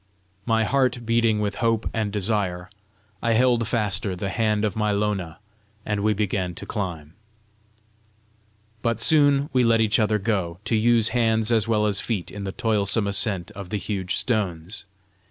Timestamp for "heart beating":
0.63-1.41